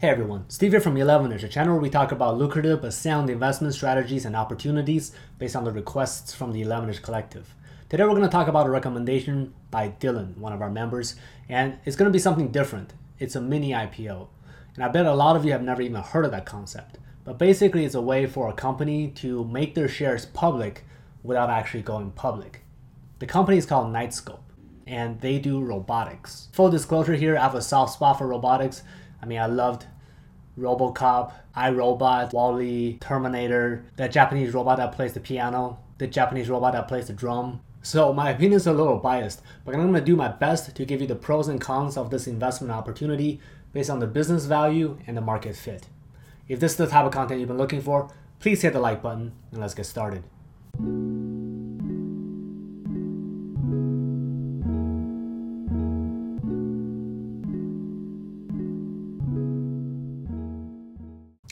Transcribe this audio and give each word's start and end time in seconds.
Hey 0.00 0.08
everyone, 0.08 0.46
Steve 0.48 0.70
here 0.70 0.80
from 0.80 0.94
11ish, 0.94 1.44
a 1.44 1.48
channel 1.48 1.74
where 1.74 1.82
we 1.82 1.90
talk 1.90 2.10
about 2.10 2.38
lucrative 2.38 2.80
but 2.80 2.94
sound 2.94 3.28
investment 3.28 3.74
strategies 3.74 4.24
and 4.24 4.34
opportunities 4.34 5.12
based 5.38 5.54
on 5.54 5.64
the 5.64 5.70
requests 5.70 6.32
from 6.32 6.52
the 6.52 6.62
11ish 6.62 7.02
collective. 7.02 7.54
Today 7.90 8.04
we're 8.04 8.12
going 8.12 8.22
to 8.22 8.28
talk 8.28 8.48
about 8.48 8.66
a 8.66 8.70
recommendation 8.70 9.52
by 9.70 9.90
Dylan, 9.90 10.38
one 10.38 10.54
of 10.54 10.62
our 10.62 10.70
members, 10.70 11.16
and 11.50 11.78
it's 11.84 11.96
going 11.96 12.08
to 12.08 12.12
be 12.14 12.18
something 12.18 12.50
different. 12.50 12.94
It's 13.18 13.36
a 13.36 13.42
mini 13.42 13.72
IPO. 13.72 14.28
And 14.74 14.82
I 14.82 14.88
bet 14.88 15.04
a 15.04 15.12
lot 15.12 15.36
of 15.36 15.44
you 15.44 15.52
have 15.52 15.62
never 15.62 15.82
even 15.82 16.00
heard 16.00 16.24
of 16.24 16.30
that 16.30 16.46
concept. 16.46 16.96
But 17.24 17.36
basically, 17.36 17.84
it's 17.84 17.94
a 17.94 18.00
way 18.00 18.24
for 18.24 18.48
a 18.48 18.54
company 18.54 19.08
to 19.16 19.44
make 19.44 19.74
their 19.74 19.86
shares 19.86 20.24
public 20.24 20.86
without 21.22 21.50
actually 21.50 21.82
going 21.82 22.12
public. 22.12 22.62
The 23.18 23.26
company 23.26 23.58
is 23.58 23.66
called 23.66 23.92
Knightscope, 23.92 24.40
and 24.86 25.20
they 25.20 25.38
do 25.38 25.60
robotics. 25.60 26.48
Full 26.52 26.70
disclosure 26.70 27.16
here, 27.16 27.36
I 27.36 27.42
have 27.42 27.54
a 27.54 27.60
soft 27.60 27.92
spot 27.92 28.16
for 28.16 28.26
robotics. 28.26 28.82
I 29.22 29.26
mean, 29.26 29.38
I 29.38 29.46
loved 29.46 29.86
Robocop, 30.58 31.32
iRobot, 31.56 32.32
WALL-E, 32.32 32.98
Terminator, 33.00 33.84
that 33.96 34.12
Japanese 34.12 34.52
robot 34.52 34.78
that 34.78 34.92
plays 34.92 35.12
the 35.12 35.20
piano, 35.20 35.78
the 35.98 36.06
Japanese 36.06 36.48
robot 36.48 36.72
that 36.72 36.88
plays 36.88 37.06
the 37.06 37.12
drum. 37.12 37.60
So 37.82 38.12
my 38.12 38.30
opinion 38.30 38.54
is 38.54 38.66
a 38.66 38.72
little 38.72 38.98
biased, 38.98 39.40
but 39.64 39.74
I'm 39.74 39.80
going 39.80 39.94
to 39.94 40.00
do 40.00 40.16
my 40.16 40.28
best 40.28 40.74
to 40.74 40.84
give 40.84 41.00
you 41.00 41.06
the 41.06 41.14
pros 41.14 41.48
and 41.48 41.60
cons 41.60 41.96
of 41.96 42.10
this 42.10 42.26
investment 42.26 42.72
opportunity 42.72 43.40
based 43.72 43.90
on 43.90 44.00
the 44.00 44.06
business 44.06 44.44
value 44.44 44.98
and 45.06 45.16
the 45.16 45.22
market 45.22 45.56
fit. 45.56 45.88
If 46.48 46.60
this 46.60 46.72
is 46.72 46.78
the 46.78 46.86
type 46.88 47.06
of 47.06 47.12
content 47.12 47.40
you've 47.40 47.48
been 47.48 47.58
looking 47.58 47.80
for, 47.80 48.10
please 48.38 48.62
hit 48.62 48.72
the 48.72 48.80
like 48.80 49.02
button 49.02 49.32
and 49.50 49.60
let's 49.60 49.74
get 49.74 49.86
started. 49.86 50.24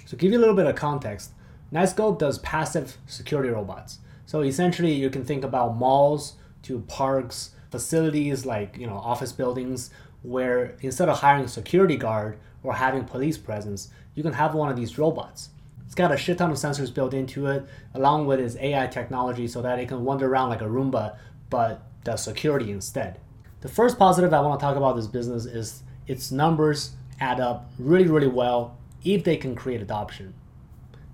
So 0.08 0.16
give 0.16 0.32
you 0.32 0.38
a 0.38 0.40
little 0.40 0.54
bit 0.54 0.64
of 0.64 0.74
context, 0.74 1.32
Knightscope 1.70 2.18
does 2.18 2.38
passive 2.38 2.96
security 3.06 3.50
robots. 3.50 3.98
So 4.24 4.40
essentially 4.40 4.94
you 4.94 5.10
can 5.10 5.22
think 5.22 5.44
about 5.44 5.76
malls 5.76 6.36
to 6.62 6.80
parks, 6.88 7.50
facilities 7.70 8.46
like 8.46 8.78
you 8.78 8.86
know 8.86 8.94
office 8.94 9.32
buildings 9.32 9.90
where 10.22 10.78
instead 10.80 11.10
of 11.10 11.18
hiring 11.18 11.44
a 11.44 11.48
security 11.48 11.98
guard 11.98 12.38
or 12.62 12.72
having 12.72 13.04
police 13.04 13.36
presence, 13.36 13.90
you 14.14 14.22
can 14.22 14.32
have 14.32 14.54
one 14.54 14.70
of 14.70 14.76
these 14.76 14.96
robots. 14.96 15.50
It's 15.84 15.94
got 15.94 16.10
a 16.10 16.16
shit 16.16 16.38
ton 16.38 16.50
of 16.50 16.56
sensors 16.56 16.92
built 16.92 17.12
into 17.12 17.44
it, 17.44 17.66
along 17.92 18.26
with 18.26 18.40
its 18.40 18.56
AI 18.56 18.86
technology 18.86 19.46
so 19.46 19.60
that 19.60 19.78
it 19.78 19.88
can 19.88 20.06
wander 20.06 20.26
around 20.26 20.48
like 20.48 20.62
a 20.62 20.64
Roomba, 20.64 21.18
but 21.50 21.82
does 22.04 22.24
security 22.24 22.70
instead. 22.70 23.20
The 23.60 23.68
first 23.68 23.98
positive 23.98 24.32
I 24.32 24.40
want 24.40 24.58
to 24.58 24.64
talk 24.64 24.78
about 24.78 24.96
this 24.96 25.06
business 25.06 25.44
is 25.44 25.82
its 26.06 26.32
numbers 26.32 26.92
add 27.20 27.40
up 27.40 27.70
really, 27.78 28.08
really 28.08 28.26
well 28.26 28.78
if 29.14 29.24
they 29.24 29.36
can 29.36 29.54
create 29.54 29.80
adoption. 29.80 30.34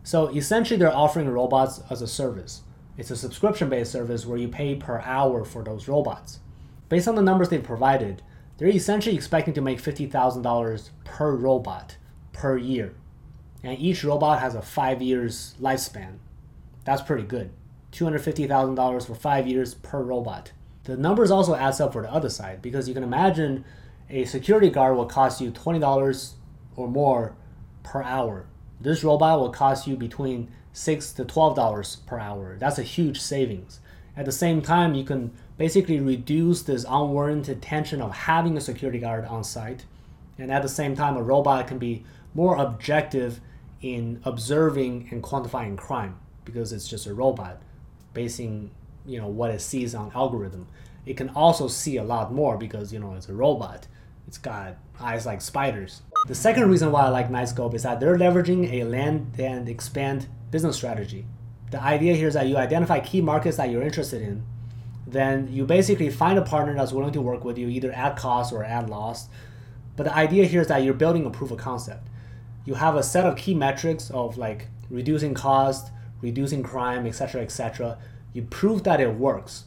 So 0.02 0.28
essentially, 0.28 0.78
they're 0.78 0.94
offering 0.94 1.28
robots 1.28 1.80
as 1.90 2.02
a 2.02 2.06
service. 2.06 2.62
It's 2.96 3.10
a 3.10 3.16
subscription 3.16 3.68
based 3.68 3.92
service 3.92 4.26
where 4.26 4.38
you 4.38 4.48
pay 4.48 4.74
per 4.74 5.00
hour 5.00 5.44
for 5.44 5.64
those 5.64 5.88
robots. 5.88 6.40
Based 6.88 7.08
on 7.08 7.14
the 7.14 7.22
numbers 7.22 7.48
they've 7.48 7.62
provided, 7.62 8.22
they're 8.58 8.68
essentially 8.68 9.16
expecting 9.16 9.54
to 9.54 9.60
make 9.60 9.82
$50,000 9.82 10.90
per 11.04 11.34
robot 11.34 11.96
per 12.32 12.56
year. 12.56 12.94
And 13.62 13.78
each 13.78 14.04
robot 14.04 14.40
has 14.40 14.54
a 14.54 14.62
five 14.62 15.00
years 15.00 15.54
lifespan. 15.60 16.18
That's 16.84 17.02
pretty 17.02 17.24
good. 17.24 17.50
$250,000 17.92 19.06
for 19.06 19.14
five 19.14 19.46
years 19.46 19.74
per 19.74 20.02
robot. 20.02 20.52
The 20.84 20.96
numbers 20.96 21.30
also 21.30 21.54
adds 21.54 21.80
up 21.80 21.94
for 21.94 22.02
the 22.02 22.12
other 22.12 22.28
side 22.28 22.60
because 22.60 22.86
you 22.88 22.94
can 22.94 23.02
imagine 23.02 23.64
a 24.10 24.26
security 24.26 24.68
guard 24.68 24.96
will 24.96 25.06
cost 25.06 25.40
you 25.40 25.50
$20 25.50 26.32
or 26.76 26.88
more 26.88 27.34
per 27.84 28.02
hour. 28.02 28.46
This 28.80 29.04
robot 29.04 29.38
will 29.38 29.50
cost 29.50 29.86
you 29.86 29.96
between 29.96 30.50
six 30.72 31.12
to 31.12 31.24
twelve 31.24 31.54
dollars 31.54 31.96
per 32.06 32.18
hour. 32.18 32.56
That's 32.58 32.78
a 32.78 32.82
huge 32.82 33.20
savings. 33.20 33.78
At 34.16 34.24
the 34.24 34.32
same 34.32 34.60
time, 34.60 34.94
you 34.94 35.04
can 35.04 35.32
basically 35.56 36.00
reduce 36.00 36.62
this 36.62 36.84
unwarranted 36.88 37.62
tension 37.62 38.02
of 38.02 38.12
having 38.12 38.56
a 38.56 38.60
security 38.60 38.98
guard 38.98 39.24
on 39.24 39.44
site, 39.44 39.84
and 40.38 40.50
at 40.50 40.62
the 40.62 40.68
same 40.68 40.96
time, 40.96 41.16
a 41.16 41.22
robot 41.22 41.68
can 41.68 41.78
be 41.78 42.04
more 42.34 42.56
objective 42.56 43.40
in 43.80 44.20
observing 44.24 45.08
and 45.10 45.22
quantifying 45.22 45.76
crime 45.76 46.18
because 46.44 46.72
it's 46.72 46.88
just 46.88 47.06
a 47.06 47.14
robot, 47.14 47.62
basing 48.12 48.70
you 49.06 49.20
know 49.20 49.28
what 49.28 49.50
it 49.50 49.60
sees 49.60 49.94
on 49.94 50.10
algorithm. 50.14 50.66
It 51.06 51.16
can 51.16 51.28
also 51.30 51.68
see 51.68 51.98
a 51.98 52.04
lot 52.04 52.32
more 52.32 52.56
because 52.56 52.92
you 52.92 52.98
know 52.98 53.14
it's 53.14 53.28
a 53.28 53.34
robot. 53.34 53.86
It's 54.26 54.38
got 54.38 54.76
eyes 54.98 55.26
like 55.26 55.40
spiders. 55.42 56.02
The 56.26 56.34
second 56.34 56.70
reason 56.70 56.90
why 56.90 57.02
I 57.02 57.08
like 57.10 57.28
Knightscope 57.28 57.74
is 57.74 57.82
that 57.82 58.00
they're 58.00 58.16
leveraging 58.16 58.72
a 58.72 58.84
land 58.84 59.34
and 59.38 59.68
expand 59.68 60.26
business 60.50 60.74
strategy. 60.76 61.26
The 61.70 61.82
idea 61.82 62.14
here 62.14 62.28
is 62.28 62.34
that 62.34 62.46
you 62.46 62.56
identify 62.56 63.00
key 63.00 63.20
markets 63.20 63.58
that 63.58 63.70
you're 63.70 63.82
interested 63.82 64.22
in, 64.22 64.42
then 65.06 65.52
you 65.52 65.66
basically 65.66 66.08
find 66.08 66.38
a 66.38 66.42
partner 66.42 66.74
that's 66.74 66.92
willing 66.92 67.12
to 67.12 67.20
work 67.20 67.44
with 67.44 67.58
you 67.58 67.68
either 67.68 67.92
at 67.92 68.16
cost 68.16 68.54
or 68.54 68.64
at 68.64 68.88
loss. 68.88 69.28
But 69.96 70.04
the 70.04 70.14
idea 70.14 70.46
here 70.46 70.62
is 70.62 70.68
that 70.68 70.82
you're 70.82 70.94
building 70.94 71.26
a 71.26 71.30
proof 71.30 71.50
of 71.50 71.58
concept. 71.58 72.08
You 72.64 72.74
have 72.74 72.96
a 72.96 73.02
set 73.02 73.26
of 73.26 73.36
key 73.36 73.54
metrics 73.54 74.08
of 74.08 74.38
like 74.38 74.68
reducing 74.88 75.34
cost, 75.34 75.90
reducing 76.22 76.62
crime, 76.62 77.06
etc., 77.06 77.42
etc. 77.42 77.98
You 78.32 78.42
prove 78.44 78.84
that 78.84 78.98
it 78.98 79.14
works. 79.14 79.64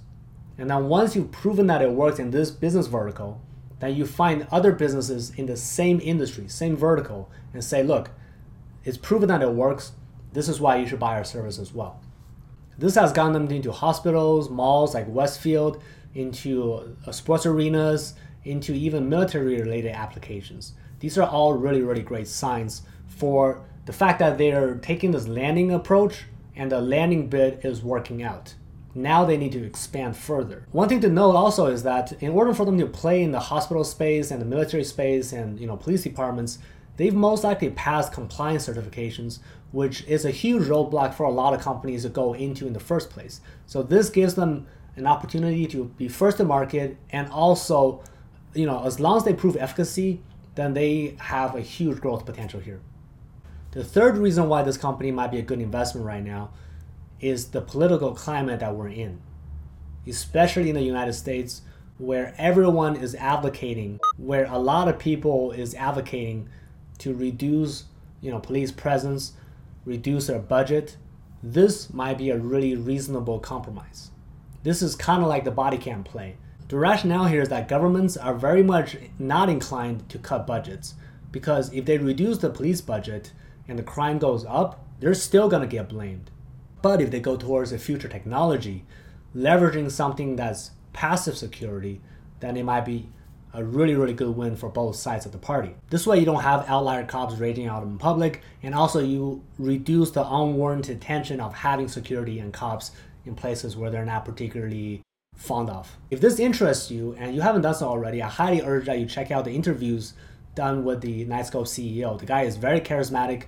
And 0.57 0.72
then 0.72 0.88
once 0.88 1.16
you've 1.16 1.31
proven 1.31 1.67
that 1.67 1.84
it 1.84 1.91
works 1.91 2.17
in 2.17 2.31
this 2.31 2.50
business 2.50 2.88
vertical, 2.88 3.41
then 3.80 3.96
you 3.96 4.06
find 4.06 4.48
other 4.52 4.72
businesses 4.72 5.32
in 5.32 5.46
the 5.46 5.58
same 5.58 6.00
industry, 6.02 6.48
same 6.48 6.76
vertical, 6.76 7.30
and 7.54 7.64
say, 7.64 7.84
look, 7.84 8.12
it's 8.84 8.98
proven 8.98 9.30
that 9.30 9.42
it 9.42 9.52
works. 9.52 9.92
This 10.34 10.50
is 10.50 10.60
why 10.60 10.78
you 10.78 10.88
should 10.88 11.00
buy 11.00 11.16
our 11.16 11.24
service 11.24 11.60
as 11.60 11.74
well. 11.74 12.00
This 12.78 12.96
has 12.96 13.12
gotten 13.12 13.34
them 13.34 13.50
into 13.50 13.72
hospitals, 13.72 14.50
malls 14.50 14.94
like 14.94 15.08
Westfield, 15.08 15.82
into 16.14 16.96
uh, 17.06 17.12
sports 17.12 17.46
arenas, 17.46 18.14
into 18.44 18.74
even 18.74 19.10
military 19.10 19.60
related 19.62 19.92
applications. 19.94 20.74
These 21.00 21.18
are 21.18 21.28
all 21.28 21.54
really, 21.54 21.82
really 21.82 22.02
great 22.02 22.28
signs 22.28 22.84
for 23.08 23.64
the 23.86 23.94
fact 23.94 24.20
that 24.20 24.38
they're 24.38 24.76
taking 24.76 25.12
this 25.12 25.28
landing 25.28 25.72
approach 25.72 26.26
and 26.56 26.72
the 26.72 26.82
landing 26.82 27.28
bit 27.28 27.62
is 27.64 27.84
working 27.84 28.24
out. 28.24 28.56
Now 28.96 29.25
they 29.25 29.38
need 29.38 29.52
to 29.52 29.64
expand 29.64 30.18
further. 30.18 30.66
One 30.72 30.90
thing 30.90 31.02
to 31.02 31.09
note 31.09 31.36
also 31.36 31.68
is 31.68 31.84
that 31.84 32.14
in 32.22 32.31
order 32.31 32.53
for 32.53 32.66
them 32.66 32.78
to 32.80 32.88
play 32.88 33.22
in 33.22 33.31
the 33.31 33.40
hospital 33.40 33.84
space 33.84 34.31
and 34.31 34.42
the 34.42 34.46
military 34.46 34.84
space 34.84 35.34
and 35.34 35.59
you 35.59 35.68
know 35.68 35.78
police 35.78 36.03
departments, 36.03 36.59
they've 36.97 37.14
most 37.14 37.44
likely 37.44 37.70
passed 37.70 38.12
compliance 38.12 38.68
certifications, 38.68 39.40
which 39.72 40.03
is 40.06 40.26
a 40.26 40.31
huge 40.31 40.64
roadblock 40.64 41.14
for 41.14 41.26
a 41.26 41.31
lot 41.31 41.53
of 41.53 41.62
companies 41.62 42.03
to 42.03 42.09
go 42.09 42.34
into 42.34 42.66
in 42.66 42.74
the 42.74 42.80
first 42.80 43.09
place. 43.09 43.42
So 43.66 43.84
this 43.84 44.09
gives 44.09 44.36
them 44.36 44.68
an 44.96 45.06
opportunity 45.06 45.68
to 45.68 45.86
be 45.86 46.08
first 46.08 46.38
to 46.38 46.44
market 46.44 46.97
and 47.12 47.30
also, 47.30 48.03
you 48.53 48.66
know, 48.66 48.84
as 48.84 49.00
long 49.00 49.18
as 49.18 49.24
they 49.24 49.34
prove 49.34 49.56
efficacy, 49.56 50.22
then 50.56 50.74
they 50.74 51.16
have 51.20 51.56
a 51.56 51.62
huge 51.62 52.02
growth 52.02 52.26
potential 52.26 52.59
here. 52.59 52.81
The 53.72 53.84
third 53.84 54.18
reason 54.18 54.50
why 54.50 54.64
this 54.64 54.76
company 54.76 55.12
might 55.12 55.30
be 55.30 55.38
a 55.38 55.44
good 55.44 55.62
investment 55.62 56.06
right 56.08 56.24
now 56.24 56.50
is 57.19 57.47
the 57.47 57.61
political 57.61 58.13
climate 58.13 58.59
that 58.59 58.75
we're 58.75 58.89
in, 58.89 59.19
especially 60.05 60.69
in 60.69 60.75
the 60.75 60.81
United 60.81 61.13
States, 61.13 61.61
where 61.97 62.33
everyone 62.38 62.95
is 62.95 63.16
advocating, 63.16 64.00
where 64.17 64.45
a 64.45 64.59
lot 64.59 64.88
of 64.88 65.00
people 65.00 65.51
is 65.51 65.73
advocating 65.75 66.47
to 67.00 67.13
reduce, 67.13 67.85
you 68.22 68.31
know, 68.31 68.39
police 68.39 68.72
presence, 68.72 69.33
reduce 69.85 70.28
their 70.28 70.39
budget. 70.39 70.97
This 71.41 71.94
might 71.94 72.17
be 72.17 72.29
a 72.29 72.38
really 72.38 72.75
reasonable 72.75 73.39
compromise. 73.39 74.11
This 74.63 74.81
is 74.81 74.95
kind 74.95 75.23
of 75.23 75.29
like 75.29 75.44
the 75.44 75.51
body 75.51 75.78
cam 75.78 76.03
play. 76.03 76.38
The 76.67 76.78
rationale 76.78 77.25
here 77.25 77.41
is 77.41 77.49
that 77.49 77.69
governments 77.69 78.17
are 78.17 78.34
very 78.34 78.61
much 78.61 78.97
not 79.17 79.49
inclined 79.49 80.09
to 80.09 80.19
cut 80.19 80.45
budgets 80.45 80.95
because 81.31 81.72
if 81.73 81.85
they 81.85 81.97
reduce 81.97 82.39
the 82.39 82.49
police 82.49 82.81
budget 82.81 83.31
and 83.67 83.79
the 83.79 83.84
crime 83.84 84.17
goes 84.17 84.46
up, 84.46 84.85
they're 84.99 85.13
still 85.13 85.47
going 85.47 85.61
to 85.61 85.67
get 85.67 85.90
blamed. 85.90 86.29
But 86.82 87.02
if 87.02 87.12
they 87.12 87.20
go 87.20 87.38
towards 87.38 87.72
a 87.72 87.79
future 87.79 88.08
technology, 88.08 88.85
leveraging 89.35 89.91
something 89.91 90.35
that's 90.35 90.72
passive 90.94 91.38
security, 91.38 92.02
then 92.40 92.58
it 92.58 92.64
might 92.64 92.85
be 92.85 93.09
a 93.53 93.64
really, 93.64 93.96
really 93.96 94.14
good 94.14 94.35
win 94.35 94.56
for 94.56 94.70
both 94.70 94.96
sides 94.96 95.26
of 95.26 95.32
the 95.32 95.38
party. 95.38 95.76
This 95.90 96.06
way, 96.06 96.20
you 96.20 96.26
don't 96.26 96.44
have 96.44 96.70
outlier 96.70 97.06
cops 97.06 97.35
raging 97.35 97.68
out 97.68 97.84
in 97.84 97.97
public, 97.97 98.41
and 98.62 98.76
also 98.76 99.00
you 99.00 99.44
reduce 99.58 100.12
the 100.12 100.26
unwarranted 100.26 101.02
tension 101.02 101.40
of 101.40 101.53
having 101.53 101.88
security 101.88 102.40
and 102.40 102.53
cops 102.53 102.91
in 103.26 103.35
places 103.35 103.76
where 103.76 103.90
they're 103.90 104.06
not 104.06 104.26
particularly 104.26 105.02
fond 105.35 105.70
of. 105.70 105.97
If 106.12 106.22
this 106.22 106.40
interests 106.40 106.91
you 106.91 107.16
and 107.18 107.35
you 107.35 107.41
haven't 107.41 107.62
done 107.62 107.76
so 107.76 107.88
already, 107.88 108.22
I 108.22 108.28
highly 108.28 108.62
urge 108.62 108.85
that 108.85 109.00
you 109.00 109.06
check 109.06 109.32
out 109.32 109.46
the 109.46 109.56
interviews 109.56 110.14
done 110.56 110.84
with 110.84 111.02
the 111.02 111.26
Knightscope 111.26 111.68
CEO. 111.68 112.18
The 112.18 112.26
guy 112.26 112.44
is 112.44 112.58
very 112.58 112.82
charismatic, 112.82 113.44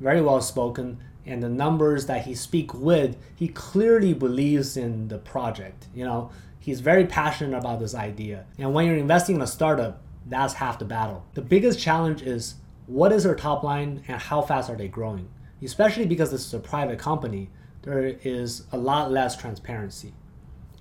very 0.00 0.20
well 0.20 0.40
spoken, 0.40 0.98
and 1.26 1.42
the 1.42 1.48
numbers 1.48 2.06
that 2.06 2.24
he 2.24 2.34
speak 2.34 2.74
with, 2.74 3.16
he 3.34 3.48
clearly 3.48 4.14
believes 4.14 4.76
in 4.76 5.08
the 5.08 5.18
project. 5.18 5.86
You 5.94 6.04
know, 6.04 6.30
he's 6.58 6.80
very 6.80 7.06
passionate 7.06 7.56
about 7.56 7.80
this 7.80 7.94
idea. 7.94 8.46
And 8.58 8.74
when 8.74 8.86
you're 8.86 8.96
investing 8.96 9.36
in 9.36 9.42
a 9.42 9.46
startup, 9.46 10.02
that's 10.26 10.54
half 10.54 10.78
the 10.78 10.84
battle. 10.84 11.24
The 11.34 11.42
biggest 11.42 11.78
challenge 11.78 12.22
is 12.22 12.54
what 12.86 13.12
is 13.12 13.24
their 13.24 13.34
top 13.34 13.62
line 13.62 14.02
and 14.08 14.20
how 14.20 14.42
fast 14.42 14.70
are 14.70 14.76
they 14.76 14.88
growing? 14.88 15.28
Especially 15.62 16.06
because 16.06 16.30
this 16.30 16.46
is 16.46 16.54
a 16.54 16.58
private 16.58 16.98
company, 16.98 17.50
there 17.82 18.16
is 18.22 18.64
a 18.72 18.78
lot 18.78 19.10
less 19.10 19.36
transparency. 19.36 20.12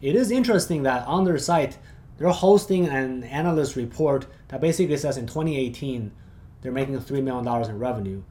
It 0.02 0.16
is 0.16 0.32
interesting 0.32 0.84
that 0.84 1.08
on 1.08 1.24
their 1.24 1.38
site, 1.38 1.78
they're 2.18 2.30
hosting 2.30 2.88
an 2.88 3.24
analyst 3.24 3.76
report 3.76 4.28
that 4.50 4.62
basically 4.62 4.98
says 4.98 5.18
in 5.18 5.28
2018, 5.28 6.12
they're 6.62 6.72
making 6.72 7.00
$3 7.00 7.24
million 7.24 7.70
in 7.70 7.80
revenue. 7.80 8.24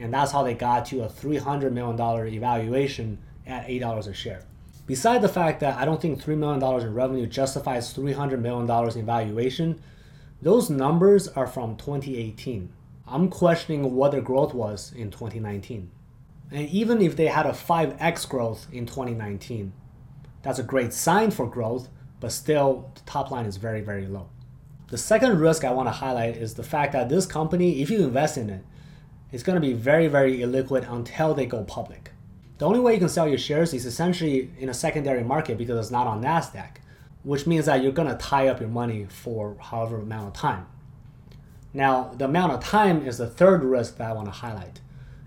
And 0.00 0.12
that's 0.12 0.32
how 0.32 0.42
they 0.42 0.54
got 0.54 0.86
to 0.86 1.02
a 1.02 1.08
$300 1.08 1.72
million 1.72 2.00
evaluation 2.34 3.18
at 3.46 3.66
$8 3.66 4.06
a 4.06 4.14
share. 4.14 4.44
Beside 4.86 5.22
the 5.22 5.28
fact 5.28 5.60
that 5.60 5.76
I 5.76 5.84
don't 5.84 6.00
think 6.00 6.20
$3 6.20 6.36
million 6.36 6.62
in 6.82 6.94
revenue 6.94 7.26
justifies 7.26 7.94
$300 7.94 8.40
million 8.40 8.98
in 8.98 9.06
valuation, 9.06 9.80
those 10.42 10.70
numbers 10.70 11.28
are 11.28 11.46
from 11.46 11.76
2018. 11.76 12.72
I'm 13.06 13.28
questioning 13.28 13.94
what 13.94 14.12
their 14.12 14.20
growth 14.20 14.54
was 14.54 14.92
in 14.92 15.10
2019. 15.10 15.90
And 16.50 16.68
even 16.68 17.02
if 17.02 17.14
they 17.14 17.26
had 17.26 17.46
a 17.46 17.50
5x 17.50 18.28
growth 18.28 18.66
in 18.72 18.86
2019, 18.86 19.72
that's 20.42 20.58
a 20.58 20.64
great 20.64 20.92
sign 20.92 21.30
for 21.30 21.46
growth, 21.46 21.88
but 22.18 22.32
still 22.32 22.90
the 22.94 23.02
top 23.02 23.30
line 23.30 23.46
is 23.46 23.58
very, 23.58 23.82
very 23.82 24.06
low. 24.06 24.30
The 24.88 24.98
second 24.98 25.38
risk 25.38 25.64
I 25.64 25.72
want 25.72 25.88
to 25.88 25.92
highlight 25.92 26.36
is 26.36 26.54
the 26.54 26.64
fact 26.64 26.94
that 26.94 27.08
this 27.08 27.26
company, 27.26 27.80
if 27.80 27.90
you 27.90 28.02
invest 28.02 28.36
in 28.36 28.50
it, 28.50 28.64
it's 29.32 29.42
going 29.42 29.54
to 29.54 29.60
be 29.60 29.72
very, 29.72 30.08
very 30.08 30.38
illiquid 30.38 30.90
until 30.90 31.34
they 31.34 31.46
go 31.46 31.64
public. 31.64 32.12
The 32.58 32.66
only 32.66 32.80
way 32.80 32.94
you 32.94 32.98
can 32.98 33.08
sell 33.08 33.28
your 33.28 33.38
shares 33.38 33.72
is 33.72 33.86
essentially 33.86 34.50
in 34.58 34.68
a 34.68 34.74
secondary 34.74 35.24
market 35.24 35.56
because 35.56 35.78
it's 35.78 35.90
not 35.90 36.06
on 36.06 36.22
NASDAQ, 36.22 36.76
which 37.22 37.46
means 37.46 37.66
that 37.66 37.82
you're 37.82 37.92
going 37.92 38.08
to 38.08 38.16
tie 38.16 38.48
up 38.48 38.60
your 38.60 38.68
money 38.68 39.06
for 39.08 39.56
however 39.60 39.98
amount 39.98 40.28
of 40.28 40.32
time. 40.34 40.66
Now, 41.72 42.12
the 42.16 42.24
amount 42.24 42.52
of 42.52 42.62
time 42.62 43.06
is 43.06 43.18
the 43.18 43.28
third 43.28 43.62
risk 43.62 43.96
that 43.98 44.10
I 44.10 44.12
want 44.12 44.26
to 44.26 44.32
highlight. 44.32 44.80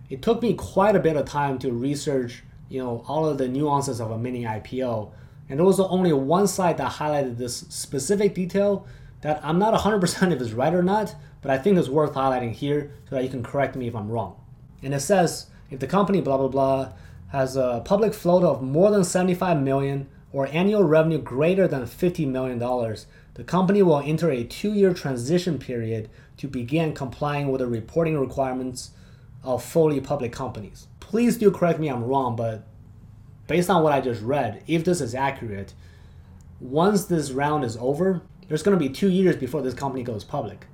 It 0.09 0.21
took 0.21 0.41
me 0.41 0.53
quite 0.53 0.95
a 0.95 0.99
bit 0.99 1.15
of 1.15 1.25
time 1.25 1.57
to 1.59 1.71
research, 1.71 2.43
you 2.69 2.83
know, 2.83 3.03
all 3.07 3.25
of 3.25 3.37
the 3.37 3.47
nuances 3.47 4.01
of 4.01 4.11
a 4.11 4.17
mini 4.17 4.43
IPO, 4.43 5.11
and 5.49 5.59
there 5.59 5.65
was 5.65 5.79
only 5.79 6.13
one 6.13 6.47
site 6.47 6.77
that 6.77 6.93
highlighted 6.93 7.37
this 7.37 7.57
specific 7.69 8.33
detail 8.33 8.85
that 9.23 9.39
I'm 9.43 9.57
not 9.57 9.73
100% 9.73 10.31
if 10.31 10.41
it's 10.41 10.51
right 10.51 10.73
or 10.73 10.83
not, 10.83 11.15
but 11.41 11.49
I 11.49 11.57
think 11.57 11.77
it's 11.77 11.89
worth 11.89 12.13
highlighting 12.13 12.51
here 12.51 12.91
so 13.09 13.15
that 13.15 13.23
you 13.23 13.29
can 13.29 13.41
correct 13.41 13.75
me 13.75 13.87
if 13.87 13.95
I'm 13.95 14.09
wrong. 14.09 14.35
And 14.83 14.93
it 14.93 14.99
says 14.99 15.47
if 15.71 15.79
the 15.79 15.87
company 15.87 16.21
blah 16.21 16.37
blah 16.37 16.49
blah 16.49 16.89
has 17.29 17.55
a 17.55 17.81
public 17.83 18.13
float 18.13 18.43
of 18.43 18.61
more 18.61 18.91
than 18.91 19.03
75 19.03 19.61
million 19.61 20.07
or 20.31 20.47
annual 20.47 20.83
revenue 20.83 21.19
greater 21.19 21.67
than 21.67 21.87
50 21.87 22.25
million 22.25 22.59
dollars, 22.59 23.07
the 23.35 23.43
company 23.43 23.81
will 23.81 23.99
enter 23.99 24.29
a 24.29 24.43
2-year 24.43 24.93
transition 24.93 25.57
period 25.57 26.09
to 26.37 26.47
begin 26.47 26.93
complying 26.93 27.47
with 27.47 27.59
the 27.59 27.67
reporting 27.67 28.19
requirements 28.19 28.91
of 29.41 29.63
fully 29.63 29.99
public 30.01 30.31
companies. 30.31 30.87
Please 30.99 31.37
do 31.37 31.49
correct 31.49 31.79
me 31.79 31.87
I'm 31.87 32.03
wrong, 32.03 32.35
but 32.35 32.67
based 33.47 33.69
on 33.69 33.83
what 33.83 33.93
I 33.93 34.01
just 34.01 34.21
read, 34.21 34.63
if 34.67 34.83
this 34.83 35.01
is 35.01 35.15
accurate, 35.15 35.73
once 36.59 37.05
this 37.05 37.31
round 37.31 37.63
is 37.63 37.77
over, 37.77 38.21
there's 38.47 38.63
going 38.63 38.77
to 38.77 38.83
be 38.83 38.93
2 38.93 39.09
years 39.09 39.35
before 39.35 39.61
this 39.61 39.73
company 39.73 40.03
goes 40.03 40.23
public. 40.23 40.67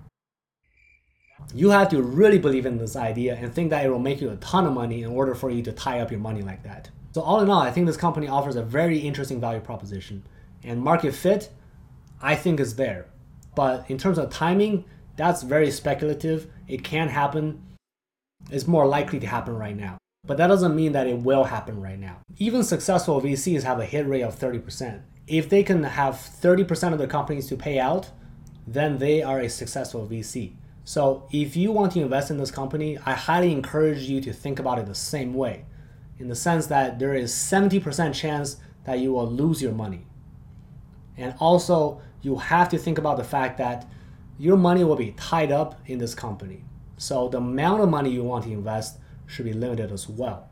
You 1.54 1.70
have 1.70 1.90
to 1.90 2.02
really 2.02 2.38
believe 2.38 2.66
in 2.66 2.78
this 2.78 2.96
idea 2.96 3.36
and 3.36 3.54
think 3.54 3.70
that 3.70 3.86
it 3.86 3.90
will 3.90 4.00
make 4.00 4.22
you 4.22 4.30
a 4.30 4.36
ton 4.38 4.66
of 4.66 4.74
money 4.74 5.04
in 5.04 5.10
order 5.10 5.34
for 5.34 5.50
you 5.50 5.64
to 5.64 5.72
tie 5.72 6.00
up 6.00 6.12
your 6.12 6.20
money 6.20 6.42
like 6.42 6.64
that. 6.64 6.90
So 7.12 7.22
all 7.22 7.40
in 7.42 7.50
all, 7.50 7.62
I 7.62 7.72
think 7.72 7.88
this 7.88 7.98
company 7.98 8.28
offers 8.28 8.56
a 8.56 8.62
very 8.62 9.00
interesting 9.00 9.40
value 9.40 9.62
proposition. 9.62 10.24
And 10.64 10.82
market 10.82 11.16
fit, 11.16 11.50
I 12.22 12.36
think 12.36 12.60
is 12.60 12.76
there. 12.76 13.08
But 13.56 13.90
in 13.90 13.98
terms 13.98 14.18
of 14.18 14.30
timing, 14.30 14.86
that's 15.16 15.42
very 15.42 15.72
speculative. 15.72 16.48
It 16.68 16.84
can 16.84 17.08
happen. 17.08 17.64
It's 18.52 18.68
more 18.68 18.86
likely 18.86 19.20
to 19.20 19.28
happen 19.28 19.56
right 19.58 19.76
now. 19.76 19.98
But 20.28 20.38
that 20.38 20.48
doesn't 20.48 20.76
mean 20.76 20.92
that 20.92 21.08
it 21.08 21.18
will 21.18 21.46
happen 21.46 21.82
right 21.82 22.00
now. 22.00 22.18
Even 22.38 22.64
successful 22.64 23.22
VCs 23.22 23.64
have 23.64 23.80
a 23.80 23.86
hit 23.86 24.06
rate 24.08 24.22
of 24.22 24.38
30%. 24.38 25.02
If 25.30 25.48
they 25.48 25.62
can 25.62 25.84
have 25.84 26.16
30% 26.16 26.92
of 26.92 26.98
their 26.98 27.08
companies 27.08 27.48
to 27.48 27.56
pay 27.56 27.78
out, 27.80 28.10
then 28.66 28.98
they 28.98 29.22
are 29.22 29.40
a 29.40 29.48
successful 29.48 30.08
VC. 30.08 30.54
So 30.84 31.28
if 31.32 31.56
you 31.56 31.72
want 31.72 31.92
to 31.94 32.02
invest 32.02 32.32
in 32.32 32.38
this 32.38 32.50
company, 32.50 32.98
I 33.06 33.14
highly 33.14 33.52
encourage 33.52 34.02
you 34.02 34.22
to 34.22 34.34
think 34.34 34.58
about 34.58 34.80
it 34.80 34.88
the 34.88 34.96
same 34.96 35.36
way, 35.36 35.66
in 36.18 36.30
the 36.30 36.36
sense 36.36 36.66
that 36.68 36.98
there 36.98 37.14
is 37.14 37.32
70% 37.32 38.14
chance 38.16 38.58
that 38.86 38.98
you 38.98 39.14
will 39.14 39.30
lose 39.30 39.62
your 39.62 39.72
money. 39.72 40.08
And 41.16 41.36
also, 41.40 42.02
you 42.24 42.38
have 42.38 42.70
to 42.70 42.80
think 42.80 42.98
about 42.98 43.18
the 43.18 43.24
fact 43.24 43.60
that 43.60 43.88
your 44.40 44.58
money 44.58 44.84
will 44.84 44.96
be 44.96 45.12
tied 45.12 45.52
up 45.52 45.80
in 45.86 46.00
this 46.00 46.16
company. 46.16 46.64
So 46.98 47.30
the 47.30 47.38
amount 47.38 47.82
of 47.82 47.90
money 47.90 48.10
you 48.10 48.24
want 48.24 48.46
to 48.46 48.52
invest 48.52 48.98
should 49.28 49.46
be 49.46 49.54
limited 49.54 49.92
as 49.92 50.10
well. 50.10 50.49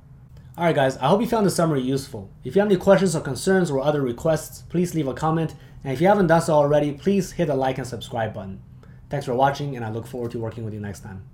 Alright 0.57 0.74
guys, 0.74 0.98
I 0.98 1.07
hope 1.07 1.21
you 1.21 1.27
found 1.27 1.45
the 1.45 1.51
summary 1.51 1.81
useful. 1.81 2.31
If 2.44 2.56
you 2.56 2.62
have 2.62 2.71
any 2.71 2.80
questions 2.80 3.15
or 3.15 3.21
concerns 3.21 3.69
or 3.69 3.80
other 3.80 4.01
requests, 4.01 4.63
please 4.63 4.95
leave 4.95 5.07
a 5.07 5.13
comment. 5.13 5.54
And 5.83 5.94
if 5.94 6.01
you 6.01 6.07
haven't 6.07 6.25
done 6.25 6.42
so 6.42 6.56
already, 6.56 6.94
please 6.94 7.33
hit 7.33 7.45
the 7.45 7.54
like 7.54 7.77
and 7.77 7.86
subscribe 7.86 8.33
button. 8.33 8.59
Thanks 9.07 9.27
for 9.27 9.36
watching 9.36 9.75
and 9.75 9.86
I 9.86 9.92
look 9.92 10.07
forward 10.07 10.31
to 10.31 10.39
working 10.39 10.65
with 10.65 10.74
you 10.74 10.80
next 10.80 11.01
time. 11.01 11.30